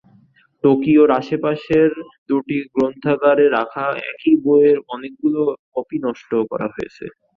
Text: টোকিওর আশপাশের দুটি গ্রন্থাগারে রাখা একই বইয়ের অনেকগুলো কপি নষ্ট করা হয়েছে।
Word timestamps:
টোকিওর 0.63 1.09
আশপাশের 1.19 1.89
দুটি 2.29 2.57
গ্রন্থাগারে 2.73 3.45
রাখা 3.57 3.85
একই 4.11 4.33
বইয়ের 4.43 4.77
অনেকগুলো 4.93 5.41
কপি 5.73 5.97
নষ্ট 6.05 6.31
করা 6.51 6.67
হয়েছে। 6.73 7.05